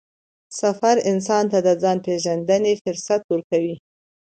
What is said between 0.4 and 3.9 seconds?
سفر انسان ته د ځان پېژندنې فرصت ورکوي